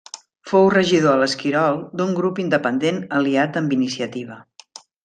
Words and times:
Fou 0.51 0.69
regidor 0.75 1.17
a 1.17 1.19
l'Esquirol 1.25 1.77
d'un 2.01 2.17
grup 2.21 2.43
independent 2.47 3.01
aliat 3.21 3.63
amb 3.65 3.79
Iniciativa. 3.81 4.43